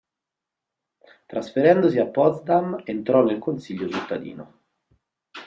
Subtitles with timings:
[1.27, 4.61] Trasferendosi a Potsdam, entrò nel consiglio cittadino.